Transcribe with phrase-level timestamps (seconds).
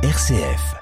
[0.00, 0.76] RCF.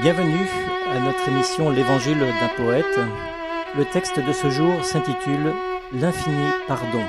[0.00, 0.46] Bienvenue
[0.88, 3.00] à notre émission L'Évangile d'un poète.
[3.76, 5.52] Le texte de ce jour s'intitule
[5.94, 7.02] L'infini pardon.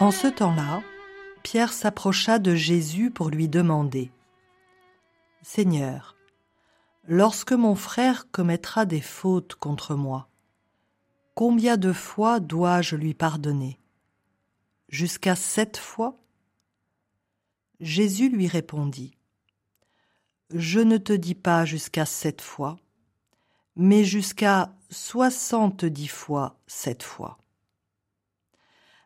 [0.00, 0.82] En ce temps-là,
[1.44, 4.10] Pierre s'approcha de Jésus pour lui demander
[5.46, 6.16] Seigneur,
[7.06, 10.30] lorsque mon frère commettra des fautes contre moi,
[11.34, 13.78] combien de fois dois-je lui pardonner?
[14.88, 16.16] Jusqu'à sept fois?
[17.78, 19.18] Jésus lui répondit
[20.48, 22.78] Je ne te dis pas jusqu'à sept fois,
[23.76, 27.36] mais jusqu'à soixante-dix fois sept fois.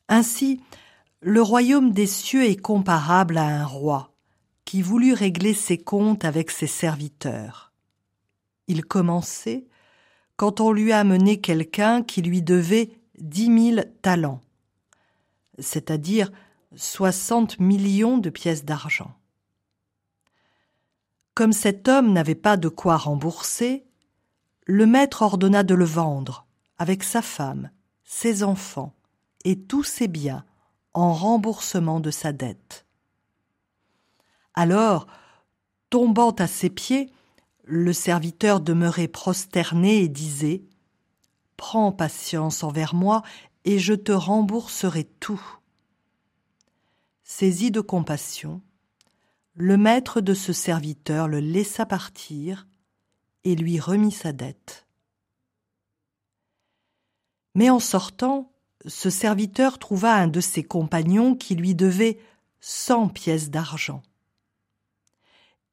[0.08, 0.62] Ainsi,
[1.20, 4.14] le royaume des cieux est comparable à un roi
[4.68, 7.72] qui voulut régler ses comptes avec ses serviteurs.
[8.66, 9.66] Il commençait
[10.36, 14.42] quand on lui a amené quelqu'un qui lui devait dix mille talents,
[15.58, 16.30] c'est-à-dire
[16.76, 19.14] soixante millions de pièces d'argent.
[21.32, 23.86] Comme cet homme n'avait pas de quoi rembourser,
[24.66, 27.70] le maître ordonna de le vendre avec sa femme,
[28.04, 28.92] ses enfants,
[29.46, 30.44] et tous ses biens
[30.92, 32.84] en remboursement de sa dette.
[34.60, 35.06] Alors,
[35.88, 37.12] tombant à ses pieds,
[37.62, 40.64] le serviteur demeurait prosterné et disait
[41.56, 43.22] Prends patience envers moi
[43.64, 45.40] et je te rembourserai tout.
[47.22, 48.60] Saisi de compassion,
[49.54, 52.66] le maître de ce serviteur le laissa partir
[53.44, 54.88] et lui remit sa dette.
[57.54, 58.50] Mais en sortant,
[58.86, 62.18] ce serviteur trouva un de ses compagnons qui lui devait
[62.58, 64.02] cent pièces d'argent.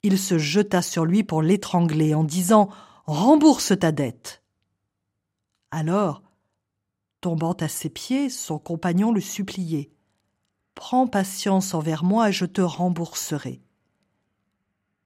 [0.06, 2.70] Il se jeta sur lui pour l'étrangler en disant
[3.08, 4.44] Rembourse ta dette.
[5.72, 6.21] Alors,
[7.21, 9.89] tombant à ses pieds, son compagnon le suppliait
[10.76, 13.64] Prends patience envers moi et je te rembourserai.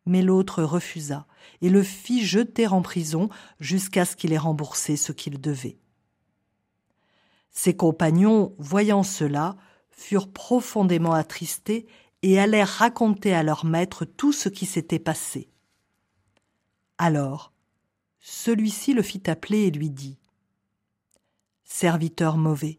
[0.05, 1.27] Mais l'autre refusa
[1.61, 3.29] et le fit jeter en prison
[3.61, 5.79] jusqu'à ce qu'il ait remboursé ce qu'il devait.
[7.51, 9.55] Ses compagnons, voyant cela,
[9.91, 11.87] furent profondément attristés
[12.21, 15.49] et allèrent raconter à leur maître tout ce qui s'était passé.
[16.97, 17.53] Alors,
[18.19, 20.19] celui-ci le fit appeler et lui dit
[21.63, 22.77] Serviteur mauvais,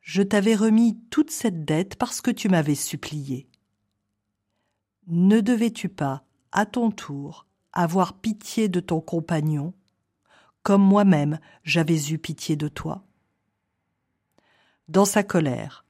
[0.00, 3.48] je t'avais remis toute cette dette parce que tu m'avais supplié.
[5.06, 9.74] Ne devais-tu pas, à ton tour, avoir pitié de ton compagnon,
[10.62, 13.04] comme moi-même j'avais eu pitié de toi?
[14.88, 15.84] Dans sa colère.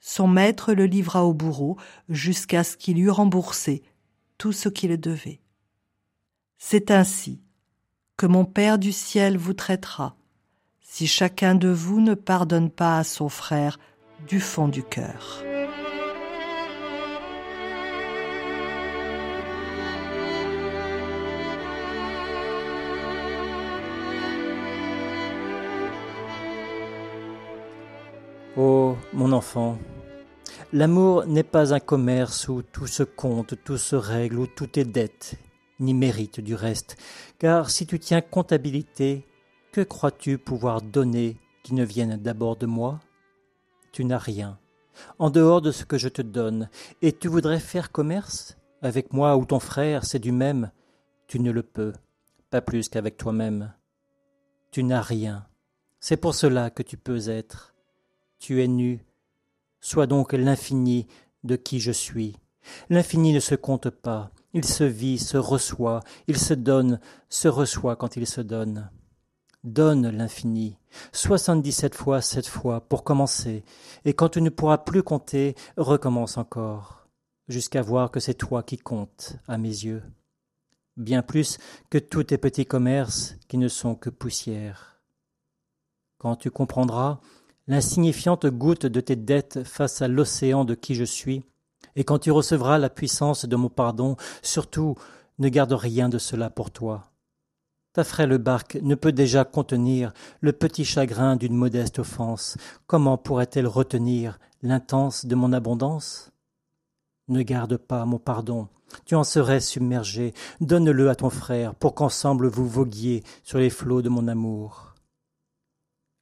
[0.00, 1.76] Son maître le livra au bourreau
[2.08, 3.82] jusqu'à ce qu'il eût remboursé
[4.38, 5.40] tout ce qu'il devait.
[6.58, 7.40] C'est ainsi
[8.16, 10.16] que mon Père du ciel vous traitera,
[10.80, 13.78] si chacun de vous ne pardonne pas à son frère
[14.26, 15.44] du fond du cœur.
[28.56, 29.78] Oh, mon enfant,
[30.72, 34.84] l'amour n'est pas un commerce où tout se compte, tout se règle, où tout est
[34.84, 35.36] dette,
[35.78, 36.96] ni mérite du reste,
[37.38, 39.24] car si tu tiens comptabilité,
[39.70, 42.98] que crois-tu pouvoir donner qui ne vienne d'abord de moi?
[43.92, 44.58] Tu n'as rien,
[45.20, 46.68] en dehors de ce que je te donne,
[47.02, 48.56] et tu voudrais faire commerce?
[48.82, 50.72] Avec moi ou ton frère, c'est du même,
[51.28, 51.92] tu ne le peux,
[52.50, 53.72] pas plus qu'avec toi-même.
[54.72, 55.46] Tu n'as rien,
[56.00, 57.74] c'est pour cela que tu peux être
[58.40, 59.04] tu es nu.
[59.80, 61.06] Sois donc l'infini
[61.44, 62.36] de qui je suis.
[62.88, 67.96] L'infini ne se compte pas, il se vit, se reçoit, il se donne, se reçoit
[67.96, 68.90] quand il se donne.
[69.64, 70.78] Donne l'infini,
[71.12, 73.62] soixante-dix-sept fois sept fois pour commencer,
[74.04, 77.08] et quand tu ne pourras plus compter, recommence encore,
[77.48, 80.02] jusqu'à voir que c'est toi qui comptes à mes yeux,
[80.96, 81.58] bien plus
[81.90, 85.02] que tous tes petits commerces qui ne sont que poussière.
[86.16, 87.20] Quand tu comprendras,
[87.66, 91.42] l'insignifiante goutte de tes dettes face à l'océan de qui je suis,
[91.96, 94.96] et quand tu recevras la puissance de mon pardon, surtout
[95.38, 97.10] ne garde rien de cela pour toi.
[97.92, 102.56] Ta frêle barque ne peut déjà contenir le petit chagrin d'une modeste offense.
[102.86, 106.30] Comment pourrait-elle retenir l'intense de mon abondance?
[107.26, 108.68] Ne garde pas mon pardon,
[109.04, 114.02] tu en serais submergé, donne-le à ton frère pour qu'ensemble vous voguiez sur les flots
[114.02, 114.89] de mon amour.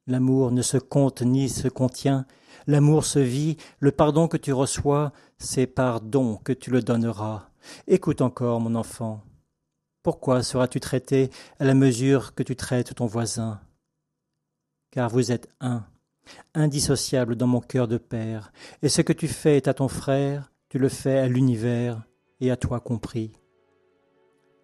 [0.09, 2.25] L'amour ne se compte ni se contient,
[2.65, 7.49] l'amour se vit, le pardon que tu reçois, c'est par don que tu le donneras,
[7.85, 9.21] Écoute encore, mon enfant.
[10.01, 11.29] Pourquoi seras-tu traité
[11.59, 13.61] à la mesure que tu traites ton voisin?
[14.89, 15.85] Car vous êtes un,
[16.55, 18.51] indissociable dans mon cœur de père,
[18.81, 22.01] et ce que tu fais est à ton frère, tu le fais à l'univers
[22.39, 23.33] et à toi compris.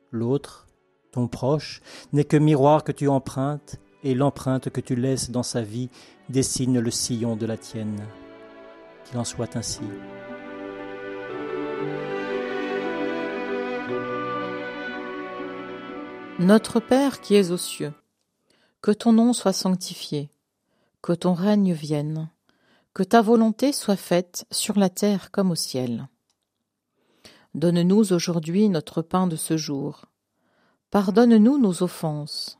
[0.09, 0.67] L'autre,
[1.11, 1.81] ton proche,
[2.13, 5.89] n'est que miroir que tu empruntes, et l'empreinte que tu laisses dans sa vie
[6.29, 8.05] dessine le sillon de la tienne.
[9.03, 9.81] Qu'il en soit ainsi.
[16.37, 17.93] Notre Père qui es aux cieux,
[18.81, 20.29] que ton nom soit sanctifié,
[21.01, 22.29] que ton règne vienne,
[22.93, 26.07] que ta volonté soit faite sur la terre comme au ciel.
[27.55, 30.05] Donne-nous aujourd'hui notre pain de ce jour.
[30.91, 32.59] Pardonne-nous nos offenses,